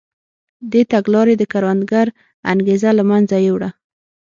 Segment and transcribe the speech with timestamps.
[0.71, 2.07] دې تګلارې د کروندګر
[2.51, 3.69] انګېزه له منځه یووړه.